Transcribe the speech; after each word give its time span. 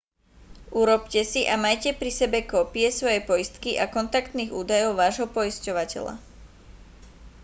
urobte 0.81 1.21
si 1.31 1.41
a 1.45 1.55
majte 1.65 1.89
pri 1.99 2.09
sebe 2.19 2.39
kópie 2.51 2.89
svojej 2.99 3.21
poistky 3.29 3.71
a 3.77 3.85
kontaktných 3.95 4.49
údajov 4.61 4.91
vášho 5.01 5.27
poisťovateľa 5.35 6.15